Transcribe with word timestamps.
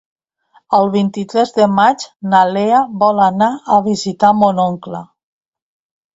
El 0.77 0.87
vint-i-tres 0.95 1.53
de 1.57 1.67
maig 1.79 2.05
na 2.31 2.39
Lea 2.55 2.81
vol 3.05 3.23
anar 3.27 3.51
a 3.77 3.79
visitar 3.91 4.33
mon 4.41 4.65
oncle. 4.67 5.05